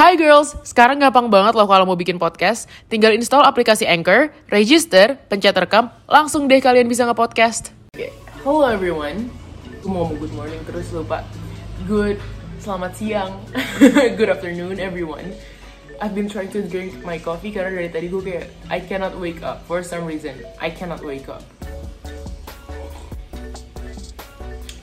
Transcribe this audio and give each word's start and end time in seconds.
Hai 0.00 0.16
girls, 0.16 0.56
sekarang 0.64 0.96
gampang 0.96 1.28
banget 1.28 1.52
loh 1.52 1.68
kalau 1.68 1.84
mau 1.84 1.92
bikin 1.92 2.16
podcast. 2.16 2.64
Tinggal 2.88 3.12
install 3.12 3.44
aplikasi 3.44 3.84
Anchor, 3.84 4.32
register, 4.48 5.20
pencet 5.28 5.52
rekam, 5.52 5.92
langsung 6.08 6.48
deh 6.48 6.56
kalian 6.56 6.88
bisa 6.88 7.04
nge-podcast. 7.04 7.68
Okay. 7.92 8.08
Hello 8.40 8.64
everyone. 8.64 9.28
Gue 9.84 9.92
mau 9.92 10.08
good 10.08 10.32
morning 10.32 10.56
terus 10.64 10.88
lupa. 10.96 11.20
Good, 11.84 12.16
selamat 12.64 12.96
siang. 12.96 13.44
good 14.16 14.32
afternoon 14.32 14.80
everyone. 14.80 15.36
I've 16.00 16.16
been 16.16 16.32
trying 16.32 16.48
to 16.56 16.64
drink 16.64 16.96
my 17.04 17.20
coffee 17.20 17.52
karena 17.52 17.68
dari 17.84 17.92
tadi 17.92 18.08
gue 18.08 18.24
kayak 18.24 18.48
I 18.72 18.80
cannot 18.80 19.12
wake 19.20 19.44
up 19.44 19.68
for 19.68 19.84
some 19.84 20.08
reason. 20.08 20.32
I 20.64 20.72
cannot 20.72 21.04
wake 21.04 21.28
up. 21.28 21.44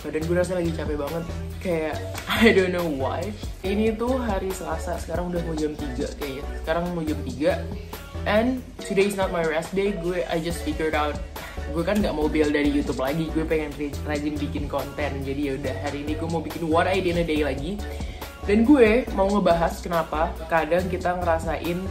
Badan 0.05 0.21
gue 0.29 0.36
rasa 0.38 0.61
lagi 0.61 0.70
capek 0.77 0.93
banget. 0.93 1.46
Kayak 1.68 1.99
I 2.39 2.55
don't 2.55 2.71
know 2.71 2.88
why. 2.88 3.27
Ini 3.59 4.00
tuh 4.00 4.15
hari 4.15 4.47
Selasa, 4.55 4.95
sekarang 5.04 5.36
udah 5.36 5.43
mau 5.43 5.52
jam 5.52 5.75
3 5.75 6.00
kayaknya. 6.15 6.43
Sekarang 6.63 6.95
mau 6.95 7.04
jam 7.04 7.19
3. 7.19 7.59
And 8.23 8.64
today 8.79 9.11
is 9.11 9.19
not 9.19 9.36
my 9.36 9.43
rest 9.43 9.75
day. 9.75 9.92
Gue 9.92 10.23
I 10.32 10.39
just 10.39 10.64
figured 10.64 10.95
out 10.95 11.19
gue 11.75 11.83
kan 11.83 12.00
nggak 12.00 12.15
mau 12.15 12.32
bail 12.32 12.47
dari 12.56 12.71
YouTube 12.71 13.04
lagi. 13.04 13.28
Gue 13.36 13.43
pengen 13.43 13.75
rajin 14.07 14.39
bikin 14.39 14.71
konten. 14.71 15.11
Jadi 15.28 15.42
ya 15.51 15.54
udah 15.59 15.75
hari 15.83 16.07
ini 16.07 16.15
gue 16.15 16.29
mau 16.32 16.39
bikin 16.39 16.64
what 16.71 16.87
I 16.87 17.04
did 17.04 17.19
in 17.19 17.23
a 17.23 17.25
day 17.28 17.43
lagi. 17.43 17.75
Dan 18.47 18.64
gue 18.64 19.04
mau 19.11 19.28
ngebahas 19.28 19.84
kenapa 19.84 20.31
kadang 20.47 20.87
kita 20.87 21.20
ngerasain 21.20 21.84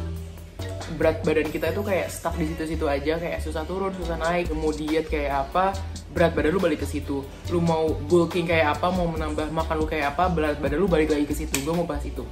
berat 0.94 1.26
badan 1.26 1.50
kita 1.50 1.74
itu 1.74 1.82
kayak 1.82 2.06
stuck 2.06 2.38
di 2.38 2.46
situ-situ 2.46 2.86
aja 2.86 3.18
kayak 3.18 3.42
susah 3.42 3.66
turun 3.66 3.90
susah 3.98 4.14
naik. 4.22 4.54
Diet 4.76 5.10
kayak 5.10 5.50
apa 5.50 5.74
berat 6.14 6.32
badan 6.38 6.54
lu 6.54 6.60
balik 6.62 6.84
ke 6.84 6.88
situ. 6.88 7.26
Lu 7.50 7.58
mau 7.58 7.90
bulking 7.90 8.46
kayak 8.46 8.78
apa 8.78 8.94
mau 8.94 9.10
menambah 9.10 9.50
makan 9.50 9.74
lu 9.82 9.86
kayak 9.90 10.14
apa 10.14 10.30
berat 10.30 10.56
badan 10.62 10.78
lu 10.78 10.86
balik 10.86 11.10
lagi 11.10 11.26
ke 11.26 11.34
situ. 11.34 11.58
Gue 11.66 11.74
mau 11.74 11.88
bahas 11.88 12.06
itu. 12.06 12.22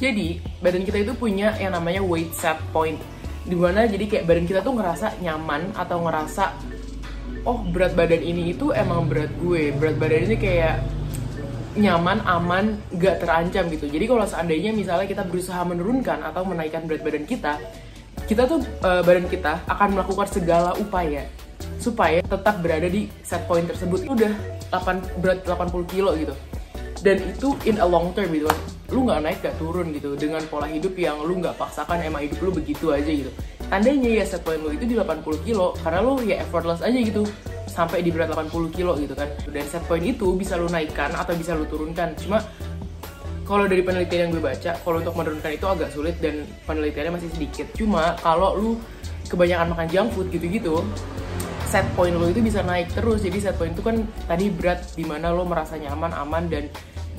Jadi 0.00 0.40
badan 0.64 0.86
kita 0.88 1.04
itu 1.04 1.12
punya 1.12 1.52
yang 1.60 1.76
namanya 1.76 2.00
weight 2.00 2.32
set 2.32 2.56
point 2.72 2.96
di 3.44 3.56
mana 3.56 3.88
jadi 3.88 4.04
kayak 4.04 4.24
badan 4.28 4.44
kita 4.44 4.60
tuh 4.60 4.76
ngerasa 4.76 5.06
nyaman 5.24 5.72
atau 5.72 6.04
ngerasa 6.04 6.44
oh 7.48 7.64
berat 7.72 7.96
badan 7.96 8.20
ini 8.20 8.56
itu 8.56 8.72
emang 8.72 9.04
berat 9.10 9.32
gue. 9.36 9.74
Berat 9.76 9.96
badan 10.00 10.20
ini 10.32 10.36
kayak 10.38 10.76
nyaman, 11.78 12.18
aman, 12.26 12.64
gak 12.98 13.22
terancam 13.22 13.70
gitu. 13.70 13.86
Jadi 13.86 14.04
kalau 14.10 14.26
seandainya 14.26 14.74
misalnya 14.74 15.06
kita 15.06 15.22
berusaha 15.22 15.62
menurunkan 15.62 16.26
atau 16.26 16.42
menaikkan 16.42 16.84
berat 16.90 17.06
badan 17.06 17.22
kita, 17.22 17.54
kita 18.28 18.44
tuh 18.44 18.60
uh, 18.84 19.00
badan 19.00 19.24
kita 19.24 19.64
akan 19.64 19.96
melakukan 19.96 20.28
segala 20.28 20.76
upaya 20.76 21.24
supaya 21.80 22.20
tetap 22.20 22.60
berada 22.60 22.84
di 22.84 23.08
set 23.24 23.40
point 23.48 23.64
tersebut. 23.64 24.04
Itu 24.04 24.12
udah 24.12 24.32
8 24.68 25.24
berat 25.24 25.48
80 25.48 25.88
kilo 25.88 26.12
gitu. 26.12 26.36
Dan 27.00 27.24
itu 27.24 27.56
in 27.64 27.80
a 27.80 27.88
long 27.88 28.12
term 28.12 28.28
gitu. 28.36 28.52
Lu 28.92 29.08
nggak 29.08 29.20
naik 29.24 29.38
gak 29.40 29.56
turun 29.56 29.96
gitu 29.96 30.12
dengan 30.12 30.44
pola 30.52 30.68
hidup 30.68 30.92
yang 31.00 31.24
lu 31.24 31.40
nggak 31.40 31.56
paksakan 31.56 32.04
emang 32.04 32.28
hidup 32.28 32.38
lu 32.44 32.50
begitu 32.52 32.92
aja 32.92 33.08
gitu. 33.08 33.32
Tandanya 33.72 34.20
ya 34.20 34.24
set 34.28 34.44
point 34.44 34.60
lu 34.60 34.76
itu 34.76 34.84
di 34.84 34.94
80 34.96 35.24
kilo 35.48 35.72
karena 35.80 36.04
lu 36.04 36.20
ya 36.20 36.44
effortless 36.44 36.84
aja 36.84 36.98
gitu 37.00 37.24
sampai 37.64 38.04
di 38.04 38.12
berat 38.12 38.28
80 38.28 38.76
kilo 38.76 38.92
gitu 39.00 39.16
kan. 39.16 39.28
Dan 39.48 39.64
set 39.64 39.88
point 39.88 40.04
itu 40.04 40.36
bisa 40.36 40.60
lu 40.60 40.68
naikkan 40.68 41.16
atau 41.16 41.32
bisa 41.32 41.56
lu 41.56 41.64
turunkan. 41.64 42.12
Cuma 42.20 42.44
kalau 43.48 43.64
dari 43.64 43.80
penelitian 43.80 44.28
yang 44.28 44.32
gue 44.36 44.44
baca, 44.44 44.76
kalau 44.76 45.00
untuk 45.00 45.16
menurunkan 45.16 45.50
itu 45.56 45.64
agak 45.64 45.88
sulit 45.88 46.20
dan 46.20 46.44
penelitiannya 46.68 47.16
masih 47.16 47.32
sedikit. 47.32 47.72
Cuma 47.72 48.12
kalau 48.20 48.52
lu 48.52 48.70
kebanyakan 49.24 49.72
makan 49.72 49.88
junk 49.88 50.08
food 50.12 50.28
gitu-gitu, 50.28 50.84
set 51.64 51.88
point 51.96 52.12
lo 52.12 52.28
itu 52.28 52.44
bisa 52.44 52.60
naik 52.60 52.92
terus. 52.92 53.24
Jadi 53.24 53.40
set 53.40 53.56
point 53.56 53.72
itu 53.72 53.80
kan 53.80 54.04
tadi 54.28 54.52
berat 54.52 54.84
di 54.92 55.08
mana 55.08 55.32
lo 55.32 55.48
merasa 55.48 55.80
nyaman, 55.80 56.12
aman 56.12 56.44
dan 56.52 56.68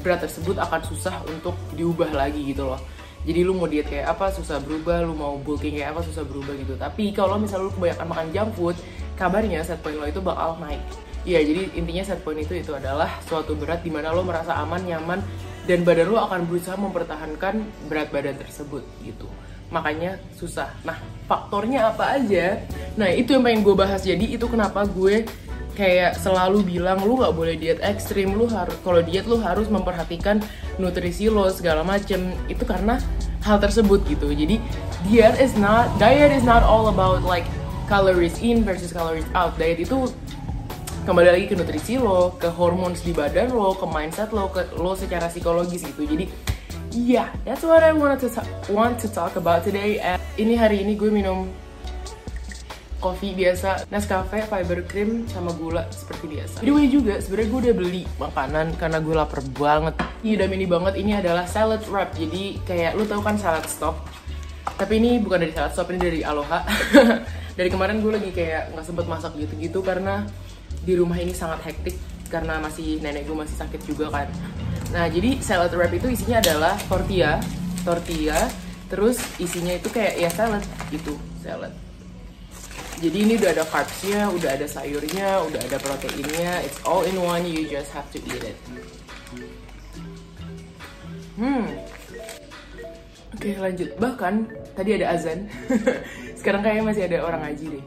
berat 0.06 0.22
tersebut 0.22 0.62
akan 0.62 0.82
susah 0.86 1.18
untuk 1.26 1.58
diubah 1.74 2.14
lagi 2.14 2.54
gitu 2.54 2.70
loh. 2.70 2.78
Jadi 3.26 3.40
lu 3.42 3.58
mau 3.58 3.66
diet 3.66 3.90
kayak 3.90 4.14
apa 4.14 4.30
susah 4.30 4.62
berubah, 4.62 5.02
lu 5.02 5.18
mau 5.18 5.34
bulking 5.42 5.82
kayak 5.82 5.98
apa 5.98 6.06
susah 6.06 6.22
berubah 6.30 6.54
gitu. 6.62 6.78
Tapi 6.78 7.10
kalau 7.10 7.42
misalnya 7.42 7.68
lu 7.68 7.74
kebanyakan 7.74 8.06
makan 8.06 8.28
junk 8.30 8.50
food, 8.54 8.76
kabarnya 9.18 9.66
set 9.66 9.82
point 9.82 9.98
lo 9.98 10.06
itu 10.06 10.22
bakal 10.22 10.62
naik. 10.62 10.80
Iya, 11.26 11.42
jadi 11.42 11.62
intinya 11.74 12.04
set 12.06 12.22
point 12.22 12.38
itu 12.38 12.54
itu 12.54 12.72
adalah 12.72 13.18
suatu 13.26 13.58
berat 13.58 13.82
di 13.82 13.92
mana 13.92 14.16
lo 14.16 14.24
merasa 14.24 14.56
aman, 14.56 14.80
nyaman, 14.88 15.20
dan 15.66 15.84
badan 15.84 16.12
lo 16.12 16.22
akan 16.22 16.48
berusaha 16.48 16.78
mempertahankan 16.80 17.66
berat 17.92 18.10
badan 18.14 18.36
tersebut 18.38 18.84
gitu. 19.04 19.28
Makanya 19.70 20.18
susah. 20.34 20.74
Nah, 20.82 20.98
faktornya 21.30 21.94
apa 21.94 22.18
aja? 22.18 22.62
Nah, 22.98 23.10
itu 23.14 23.38
yang 23.38 23.46
pengen 23.46 23.62
gue 23.62 23.76
bahas. 23.78 24.02
Jadi 24.02 24.34
itu 24.34 24.50
kenapa 24.50 24.86
gue 24.90 25.30
kayak 25.78 26.18
selalu 26.20 26.66
bilang 26.66 27.00
lu 27.06 27.22
nggak 27.22 27.32
boleh 27.32 27.56
diet 27.56 27.80
ekstrim 27.80 28.36
lu 28.36 28.52
harus 28.52 28.76
kalau 28.84 29.00
diet 29.00 29.24
lu 29.24 29.40
harus 29.40 29.72
memperhatikan 29.72 30.44
nutrisi 30.76 31.32
lo 31.32 31.48
segala 31.48 31.88
macem 31.88 32.36
itu 32.52 32.68
karena 32.68 33.00
hal 33.48 33.64
tersebut 33.64 34.04
gitu 34.12 34.28
jadi 34.36 34.60
diet 35.08 35.40
is 35.40 35.56
not 35.56 35.88
diet 35.96 36.36
is 36.36 36.44
not 36.44 36.68
all 36.68 36.92
about 36.92 37.24
like 37.24 37.48
calories 37.90 38.38
in 38.46 38.62
versus 38.62 38.94
calories 38.94 39.26
out. 39.34 39.58
Diet 39.58 39.82
itu 39.82 40.14
kembali 41.10 41.26
lagi 41.34 41.50
ke 41.50 41.58
nutrisi 41.58 41.98
lo, 41.98 42.38
ke 42.38 42.54
hormones 42.54 43.02
di 43.02 43.10
badan 43.18 43.50
lo, 43.50 43.74
ke 43.74 43.82
mindset 43.90 44.30
lo, 44.30 44.46
ke 44.54 44.62
lo 44.78 44.94
secara 44.94 45.26
psikologis 45.26 45.82
gitu. 45.82 46.06
Jadi 46.06 46.30
yeah, 46.94 47.34
that's 47.50 47.66
what 47.66 47.82
I 47.82 47.98
wanted 47.98 48.22
to 48.22 48.30
want 48.70 49.02
to 49.02 49.10
talk 49.10 49.34
about 49.34 49.66
today. 49.66 49.98
And 49.98 50.22
ini 50.38 50.54
hari 50.54 50.86
ini 50.86 50.94
gue 50.94 51.10
minum 51.10 51.50
kopi 53.02 53.34
biasa, 53.34 53.90
Nescafe, 53.90 54.46
fiber 54.46 54.86
cream, 54.86 55.26
sama 55.26 55.50
gula 55.58 55.90
seperti 55.90 56.30
biasa. 56.30 56.62
The 56.62 56.70
way 56.70 56.86
juga, 56.86 57.18
sebenarnya 57.18 57.50
gue 57.50 57.60
udah 57.66 57.76
beli 57.82 58.04
makanan 58.22 58.78
karena 58.78 59.02
gue 59.02 59.16
lapar 59.18 59.42
banget. 59.58 59.98
Ini 60.22 60.38
udah 60.38 60.46
mini 60.46 60.66
banget, 60.70 60.94
ini 60.94 61.18
adalah 61.18 61.50
salad 61.50 61.82
wrap. 61.90 62.14
Jadi 62.14 62.62
kayak 62.70 62.94
lu 62.94 63.10
tau 63.10 63.26
kan 63.26 63.34
salad 63.34 63.66
stop. 63.66 63.98
Tapi 64.78 65.02
ini 65.02 65.18
bukan 65.18 65.42
dari 65.42 65.58
salad 65.58 65.74
stop, 65.74 65.90
ini 65.90 65.98
dari 66.06 66.22
Aloha. 66.22 66.62
dari 67.58 67.70
kemarin 67.74 67.98
gue 67.98 68.14
lagi 68.14 68.30
kayak 68.30 68.78
nggak 68.78 68.86
sempet 68.86 69.10
masak 69.10 69.34
gitu-gitu 69.42 69.82
karena 69.82 70.30
di 70.84 70.94
rumah 70.96 71.18
ini 71.20 71.36
sangat 71.36 71.62
hektik 71.70 71.96
karena 72.30 72.62
masih 72.62 73.02
nenek 73.02 73.26
gue 73.26 73.38
masih 73.38 73.58
sakit 73.58 73.82
juga 73.84 74.14
kan. 74.14 74.28
Nah 74.94 75.06
jadi 75.10 75.42
salad 75.42 75.74
wrap 75.74 75.94
itu 75.94 76.10
isinya 76.10 76.42
adalah 76.42 76.78
tortilla, 76.90 77.42
tortilla, 77.82 78.50
terus 78.90 79.22
isinya 79.42 79.74
itu 79.78 79.90
kayak 79.90 80.18
ya 80.18 80.30
salad 80.30 80.64
gitu, 80.94 81.18
salad. 81.42 81.74
Jadi 83.00 83.18
ini 83.24 83.34
udah 83.40 83.56
ada 83.56 83.64
carbsnya, 83.64 84.28
udah 84.28 84.50
ada 84.60 84.68
sayurnya, 84.68 85.40
udah 85.48 85.62
ada 85.64 85.78
proteinnya, 85.80 86.60
it's 86.68 86.76
all 86.84 87.08
in 87.08 87.16
one, 87.16 87.48
you 87.48 87.64
just 87.64 87.96
have 87.96 88.04
to 88.12 88.20
eat 88.28 88.44
it. 88.44 88.58
Hmm. 91.40 91.64
Oke 93.40 93.56
lanjut, 93.56 93.96
bahkan 94.04 94.52
tadi 94.76 95.00
ada 95.00 95.16
azan, 95.16 95.48
sekarang 96.44 96.60
kayaknya 96.60 96.84
masih 96.84 97.04
ada 97.08 97.18
orang 97.24 97.42
ngaji 97.48 97.66
deh. 97.80 97.84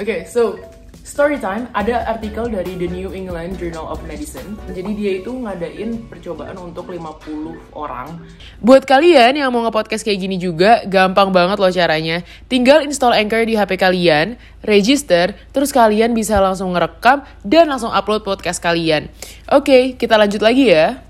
Oke, 0.00 0.16
so 0.24 0.56
story 1.04 1.40
time 1.40 1.68
ada 1.72 2.04
artikel 2.08 2.48
dari 2.48 2.76
The 2.76 2.88
New 2.88 3.10
England 3.12 3.56
Journal 3.56 3.88
of 3.88 4.04
Medicine. 4.04 4.56
Jadi 4.70 4.90
dia 4.92 5.12
itu 5.24 5.32
ngadain 5.32 6.04
percobaan 6.12 6.56
untuk 6.60 6.92
50 6.92 7.56
orang. 7.72 8.20
Buat 8.60 8.84
kalian 8.84 9.40
yang 9.40 9.48
mau 9.48 9.64
nge-podcast 9.64 10.04
kayak 10.04 10.18
gini 10.20 10.36
juga, 10.36 10.84
gampang 10.84 11.32
banget 11.32 11.56
loh 11.56 11.72
caranya. 11.72 12.20
Tinggal 12.52 12.84
install 12.84 13.16
Anchor 13.16 13.48
di 13.48 13.56
HP 13.56 13.80
kalian, 13.80 14.36
register, 14.60 15.32
terus 15.50 15.72
kalian 15.72 16.12
bisa 16.12 16.36
langsung 16.42 16.76
ngerekam 16.76 17.24
dan 17.46 17.70
langsung 17.70 17.92
upload 17.92 18.26
podcast 18.26 18.60
kalian. 18.60 19.08
Oke, 19.48 19.96
kita 19.96 20.20
lanjut 20.20 20.44
lagi 20.44 20.74
ya 20.74 21.05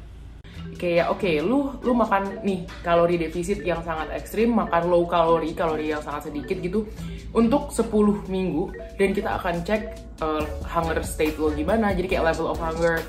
kayak 0.77 1.11
oke 1.11 1.21
okay, 1.25 1.41
lu 1.43 1.75
lu 1.83 1.93
makan 1.97 2.45
nih 2.45 2.69
kalori 2.85 3.17
defisit 3.17 3.65
yang 3.65 3.81
sangat 3.83 4.13
ekstrim 4.13 4.53
makan 4.53 4.93
low 4.93 5.09
kalori 5.09 5.57
kalori 5.57 5.91
yang 5.91 6.05
sangat 6.05 6.31
sedikit 6.31 6.61
gitu 6.61 6.87
untuk 7.33 7.73
10 7.73 7.89
minggu 8.29 8.73
dan 9.01 9.11
kita 9.17 9.41
akan 9.41 9.65
cek 9.65 9.83
uh, 10.21 10.45
hunger 10.65 11.01
state 11.03 11.37
lo 11.41 11.53
gimana 11.53 11.93
jadi 11.97 12.07
kayak 12.17 12.25
level 12.37 12.53
of 12.53 12.61
hunger 12.61 13.03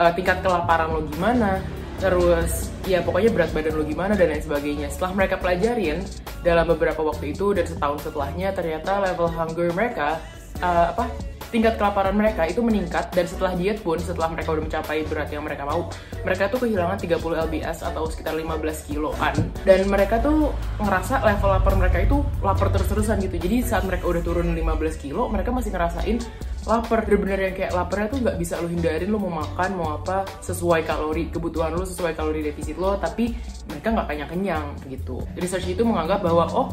uh, 0.00 0.10
tingkat 0.16 0.40
kelaparan 0.40 0.90
lo 0.90 1.04
gimana 1.06 1.60
terus 2.00 2.72
ya 2.88 3.04
pokoknya 3.04 3.30
berat 3.30 3.52
badan 3.52 3.76
lo 3.76 3.84
gimana 3.84 4.16
dan 4.16 4.32
lain 4.32 4.40
sebagainya. 4.40 4.88
Setelah 4.88 5.12
mereka 5.20 5.36
pelajarin 5.36 6.00
dalam 6.40 6.64
beberapa 6.72 7.04
waktu 7.04 7.36
itu 7.36 7.52
dan 7.52 7.68
setahun 7.68 8.08
setelahnya 8.08 8.56
ternyata 8.56 9.04
level 9.04 9.28
hunger 9.28 9.68
mereka 9.76 10.16
uh, 10.64 10.96
apa 10.96 11.29
tingkat 11.50 11.76
kelaparan 11.76 12.14
mereka 12.14 12.46
itu 12.46 12.62
meningkat 12.62 13.10
dan 13.10 13.26
setelah 13.26 13.52
diet 13.58 13.82
pun 13.82 13.98
setelah 13.98 14.30
mereka 14.30 14.54
udah 14.54 14.64
mencapai 14.64 15.02
berat 15.06 15.28
yang 15.34 15.42
mereka 15.42 15.66
mau 15.66 15.90
mereka 16.22 16.46
tuh 16.48 16.66
kehilangan 16.66 16.98
30 16.98 17.20
lbs 17.50 17.78
atau 17.82 18.06
sekitar 18.06 18.38
15 18.38 18.88
kiloan. 18.88 19.34
Dan 19.66 19.90
mereka 19.90 20.22
tuh 20.22 20.54
ngerasa 20.78 21.26
level 21.26 21.50
lapar 21.50 21.74
mereka 21.74 21.98
itu 22.00 22.22
lapar 22.40 22.70
terus-terusan 22.70 23.18
gitu. 23.26 23.36
Jadi 23.36 23.66
saat 23.66 23.84
mereka 23.84 24.06
udah 24.06 24.22
turun 24.22 24.54
15 24.54 25.02
kilo 25.02 25.26
mereka 25.26 25.50
masih 25.50 25.74
ngerasain 25.74 26.16
lapar. 26.64 27.02
Bener-bener 27.04 27.50
yang 27.50 27.54
kayak 27.58 27.72
laparnya 27.74 28.06
tuh 28.14 28.18
nggak 28.22 28.36
bisa 28.38 28.54
lo 28.62 28.68
hindarin 28.70 29.10
lo 29.10 29.18
mau 29.18 29.42
makan 29.42 29.70
mau 29.74 29.88
apa 29.98 30.22
sesuai 30.44 30.86
kalori 30.86 31.32
kebutuhan 31.34 31.74
lo 31.74 31.82
sesuai 31.82 32.14
kalori 32.14 32.46
defisit 32.46 32.78
lo 32.78 32.94
tapi 33.00 33.34
mereka 33.66 33.90
nggak 33.90 34.06
kenyang-kenyang 34.06 34.64
gitu. 34.86 35.24
Research 35.34 35.66
itu 35.66 35.82
menganggap 35.82 36.22
bahwa 36.22 36.46
oh 36.54 36.68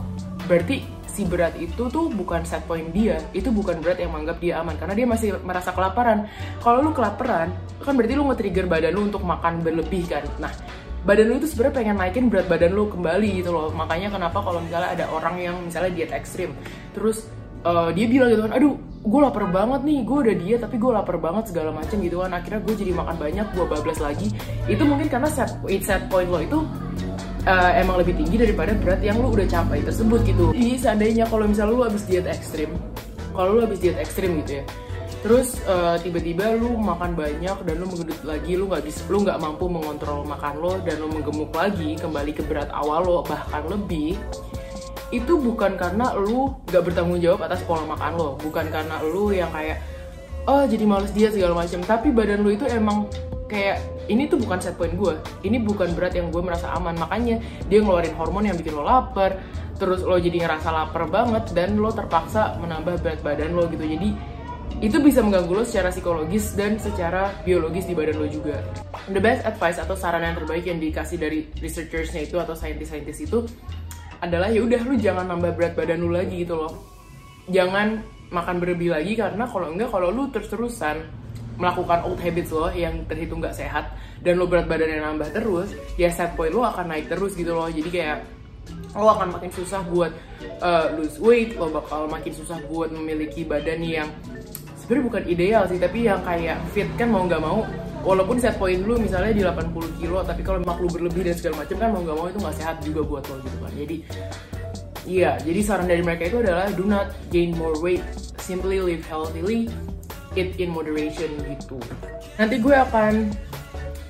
berarti 0.46 0.97
si 1.18 1.26
berat 1.26 1.58
itu 1.58 1.90
tuh 1.90 2.14
bukan 2.14 2.46
set 2.46 2.62
point 2.70 2.94
dia. 2.94 3.18
Itu 3.34 3.50
bukan 3.50 3.82
berat 3.82 3.98
yang 3.98 4.14
menganggap 4.14 4.38
dia 4.38 4.62
aman 4.62 4.78
karena 4.78 4.94
dia 4.94 5.08
masih 5.10 5.34
merasa 5.42 5.74
kelaparan. 5.74 6.30
Kalau 6.62 6.86
lu 6.86 6.94
kelaparan 6.94 7.50
kan 7.82 7.94
berarti 7.98 8.14
lu 8.14 8.30
nge-trigger 8.30 8.70
badan 8.70 8.94
lu 8.94 9.10
untuk 9.10 9.26
makan 9.26 9.66
berlebih 9.66 10.06
kan? 10.06 10.22
Nah 10.38 10.54
badan 11.02 11.26
lu 11.34 11.42
itu 11.42 11.50
sebenarnya 11.50 11.76
pengen 11.82 11.96
naikin 11.98 12.26
berat 12.30 12.46
badan 12.46 12.78
lu 12.78 12.86
kembali 12.94 13.42
gitu 13.42 13.50
loh. 13.50 13.74
Makanya 13.74 14.14
kenapa 14.14 14.46
kalau 14.46 14.62
misalnya 14.62 14.94
ada 14.94 15.06
orang 15.10 15.42
yang 15.42 15.56
misalnya 15.66 15.90
diet 15.98 16.14
ekstrim 16.14 16.54
terus 16.94 17.26
uh, 17.66 17.90
dia 17.90 18.06
bilang 18.06 18.30
gitu 18.30 18.46
kan 18.46 18.54
aduh 18.54 18.78
gue 19.08 19.20
lapar 19.24 19.48
banget 19.48 19.88
nih 19.88 20.00
gue 20.04 20.18
udah 20.20 20.36
diet 20.36 20.60
tapi 20.60 20.76
gue 20.76 20.92
lapar 20.92 21.18
banget 21.18 21.50
segala 21.50 21.74
macam 21.74 21.98
gitu 21.98 22.22
kan. 22.22 22.30
Akhirnya 22.30 22.62
gue 22.62 22.74
jadi 22.78 22.92
makan 22.94 23.16
banyak 23.18 23.48
gue 23.58 23.66
bablas 23.66 23.98
lagi. 23.98 24.30
Itu 24.70 24.86
mungkin 24.86 25.10
karena 25.10 25.34
set 25.34 25.50
set 25.82 26.06
point 26.14 26.30
lo 26.30 26.38
itu 26.46 26.62
uh, 27.48 27.72
emang 27.80 28.04
lebih 28.04 28.20
tinggi 28.20 28.36
daripada 28.44 28.76
berat 28.76 29.00
yang 29.00 29.24
lu 29.24 29.32
udah 29.32 29.48
capai 29.48 29.80
tersebut 29.80 30.20
gitu. 30.28 30.52
Jadi 30.52 30.76
seandainya 30.76 31.26
kalau 31.32 31.48
misalnya 31.48 31.72
lu 31.72 31.82
habis 31.88 32.04
diet 32.04 32.28
ekstrim 32.28 32.76
kalau 33.38 33.54
lu 33.54 33.60
habis 33.70 33.78
diet 33.78 34.02
ekstrim 34.02 34.42
gitu 34.42 34.60
ya 34.60 34.66
terus 35.22 35.62
uh, 35.66 35.98
tiba-tiba 35.98 36.58
lu 36.58 36.78
makan 36.78 37.18
banyak 37.18 37.58
dan 37.66 37.76
lu 37.82 37.86
menggendut 37.90 38.22
lagi 38.22 38.54
lu 38.54 38.70
nggak 38.70 38.86
bisa 38.86 39.02
lu 39.10 39.26
nggak 39.26 39.38
mampu 39.42 39.66
mengontrol 39.66 40.22
makan 40.26 40.62
lo 40.62 40.78
dan 40.86 41.02
lu 41.02 41.10
menggemuk 41.10 41.50
lagi 41.54 41.98
kembali 41.98 42.32
ke 42.38 42.46
berat 42.46 42.70
awal 42.70 43.02
lo 43.02 43.18
bahkan 43.26 43.66
lebih 43.66 44.14
itu 45.10 45.40
bukan 45.40 45.80
karena 45.80 46.12
lu 46.20 46.52
nggak 46.68 46.84
bertanggung 46.84 47.24
jawab 47.24 47.48
atas 47.48 47.64
pola 47.64 47.88
makan 47.88 48.12
lo. 48.20 48.30
Bukan 48.44 48.68
karena 48.68 49.00
lu 49.08 49.32
yang 49.32 49.48
kayak 49.56 49.80
oh 50.52 50.68
jadi 50.68 50.84
males 50.84 51.16
dia 51.16 51.32
segala 51.32 51.64
macam. 51.64 51.80
Tapi 51.80 52.12
badan 52.12 52.44
lu 52.44 52.52
itu 52.52 52.68
emang 52.68 53.08
kayak 53.48 53.80
ini 54.08 54.28
tuh 54.28 54.40
bukan 54.40 54.60
set 54.60 54.76
point 54.76 54.96
gue 54.96 55.16
ini 55.44 55.60
bukan 55.62 55.94
berat 55.94 56.16
yang 56.16 56.32
gue 56.32 56.42
merasa 56.42 56.72
aman 56.76 56.96
makanya 56.98 57.40
dia 57.68 57.80
ngeluarin 57.84 58.16
hormon 58.16 58.48
yang 58.48 58.58
bikin 58.58 58.76
lo 58.76 58.84
lapar 58.84 59.40
terus 59.78 60.02
lo 60.02 60.18
jadi 60.18 60.48
ngerasa 60.48 60.70
lapar 60.74 61.06
banget 61.08 61.54
dan 61.54 61.78
lo 61.78 61.94
terpaksa 61.94 62.58
menambah 62.58 63.00
berat 63.04 63.22
badan 63.22 63.54
lo 63.54 63.70
gitu 63.70 63.86
jadi 63.86 64.10
itu 64.78 65.02
bisa 65.02 65.26
mengganggu 65.26 65.54
lo 65.58 65.64
secara 65.66 65.90
psikologis 65.90 66.54
dan 66.54 66.78
secara 66.78 67.34
biologis 67.42 67.90
di 67.90 67.98
badan 67.98 68.22
lo 68.22 68.30
juga. 68.30 68.62
The 69.10 69.18
best 69.18 69.42
advice 69.42 69.82
atau 69.82 69.98
saran 69.98 70.22
yang 70.22 70.38
terbaik 70.38 70.70
yang 70.70 70.78
dikasih 70.78 71.18
dari 71.18 71.50
researchersnya 71.58 72.30
itu 72.30 72.38
atau 72.38 72.54
scientist-scientist 72.54 73.26
itu 73.26 73.42
adalah 74.22 74.54
ya 74.54 74.62
udah 74.62 74.82
lu 74.86 74.94
jangan 75.02 75.34
nambah 75.34 75.58
berat 75.58 75.74
badan 75.74 75.98
lu 75.98 76.14
lagi 76.14 76.46
gitu 76.46 76.62
loh. 76.62 76.74
Jangan 77.50 78.06
makan 78.30 78.56
berlebih 78.62 78.94
lagi 78.94 79.18
karena 79.18 79.50
kalau 79.50 79.74
enggak 79.74 79.90
kalau 79.90 80.14
lu 80.14 80.30
terus-terusan 80.30 81.02
melakukan 81.58 82.06
old 82.06 82.22
habits 82.22 82.54
lo 82.54 82.70
yang 82.70 83.04
terhitung 83.10 83.42
gak 83.42 83.58
sehat 83.58 83.98
dan 84.22 84.38
lo 84.38 84.46
berat 84.46 84.70
badannya 84.70 85.02
nambah 85.02 85.30
terus, 85.34 85.74
ya 85.98 86.10
set 86.14 86.38
point 86.38 86.54
lo 86.54 86.66
akan 86.66 86.94
naik 86.94 87.10
terus 87.10 87.34
gitu 87.34 87.54
loh. 87.54 87.70
Jadi 87.70 87.90
kayak 87.90 88.18
lo 88.98 89.10
akan 89.14 89.38
makin 89.38 89.52
susah 89.54 89.82
buat 89.86 90.14
uh, 90.62 90.94
lose 90.98 91.18
weight, 91.22 91.58
lo 91.58 91.70
bakal 91.70 92.06
makin 92.10 92.34
susah 92.34 92.58
buat 92.70 92.94
memiliki 92.94 93.46
badan 93.46 93.82
yang 93.82 94.10
sebenarnya 94.78 95.06
bukan 95.06 95.24
ideal 95.28 95.64
sih 95.68 95.76
tapi 95.82 96.08
yang 96.08 96.24
kayak 96.24 96.58
fit 96.72 96.88
kan 96.96 97.10
mau 97.10 97.26
nggak 97.26 97.42
mau. 97.42 97.66
Walaupun 98.08 98.40
set 98.40 98.56
point 98.56 98.80
lu 98.88 98.96
misalnya 98.96 99.36
di 99.36 99.44
80 99.44 100.00
kilo 100.00 100.24
tapi 100.24 100.40
kalau 100.40 100.64
mak 100.64 100.80
lu 100.80 100.88
berlebih 100.88 101.28
dan 101.28 101.36
segala 101.36 101.66
macam 101.66 101.76
kan 101.76 101.90
mau 101.92 102.02
nggak 102.06 102.18
mau 102.18 102.28
itu 102.32 102.40
nggak 102.40 102.56
sehat 102.56 102.76
juga 102.86 103.02
buat 103.04 103.24
lo 103.28 103.36
gitu 103.44 103.58
kan. 103.60 103.74
Jadi 103.76 103.98
iya 105.08 105.32
jadi 105.44 105.60
saran 105.66 105.88
dari 105.92 106.04
mereka 106.06 106.30
itu 106.30 106.40
adalah 106.40 106.72
do 106.72 106.86
not 106.88 107.12
gain 107.34 107.52
more 107.58 107.76
weight. 107.84 108.06
Simply 108.40 108.80
live 108.80 109.04
healthily 109.04 109.68
eat 110.38 110.54
in 110.62 110.70
moderation 110.70 111.34
gitu 111.42 111.82
nanti 112.38 112.62
gue 112.62 112.76
akan 112.78 113.34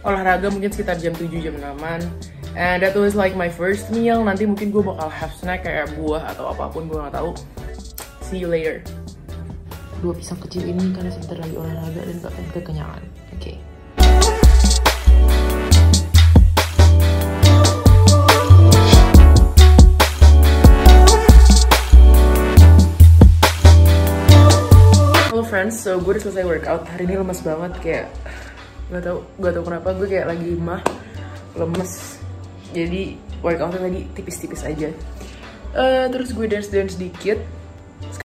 olahraga 0.03 0.51
mungkin 0.51 0.69
sekitar 0.69 0.99
jam 0.99 1.15
7 1.15 1.31
jam 1.39 1.55
6 1.55 2.59
and 2.59 2.83
that 2.83 2.91
was 2.93 3.15
like 3.15 3.33
my 3.33 3.47
first 3.47 3.87
meal 3.89 4.19
nanti 4.21 4.43
mungkin 4.43 4.69
gue 4.69 4.83
bakal 4.83 5.07
have 5.07 5.31
snack 5.39 5.63
kayak 5.63 5.87
buah 5.95 6.35
atau 6.35 6.51
apa 6.51 6.67
pun 6.67 6.91
gue 6.91 6.99
nggak 6.99 7.15
tahu 7.15 7.31
see 8.27 8.43
you 8.43 8.51
later 8.51 8.83
dua 10.01 10.13
pisang 10.13 10.37
kecil 10.45 10.61
ini 10.61 10.93
karena 10.93 11.09
sebentar 11.09 11.37
lagi 11.41 11.55
olahraga 11.57 12.01
dan 12.05 12.15
gak 12.21 12.33
pengen 12.37 12.51
kekenyangan. 12.53 13.03
Oke. 13.33 13.41
Okay. 13.41 13.55
Friends, 25.47 25.79
so 25.79 25.95
gue 26.03 26.11
udah 26.11 26.23
selesai 26.27 26.43
workout. 26.43 26.83
Hari 26.91 27.07
ini 27.07 27.15
lemas 27.15 27.39
banget 27.39 27.73
kayak 27.79 28.05
gak 28.91 29.03
tau 29.03 29.23
gak 29.39 29.55
tau 29.55 29.63
kenapa 29.63 29.95
gue 29.95 30.07
kayak 30.11 30.27
lagi 30.27 30.51
mah 30.59 30.83
lemes. 31.55 32.19
Jadi 32.75 33.15
workoutnya 33.39 33.79
tadi 33.79 34.03
tipis-tipis 34.11 34.67
aja. 34.67 34.91
Uh, 35.71 36.11
terus 36.11 36.35
gue 36.35 36.45
dance 36.51 36.67
dance 36.67 36.99
dikit 36.99 37.39